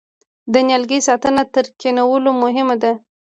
د 0.53 0.53
نیالګي 0.67 0.99
ساتنه 1.07 1.43
تر 1.53 1.65
کینولو 1.79 2.31
مهمه 2.43 2.75
ده؟ 2.83 2.91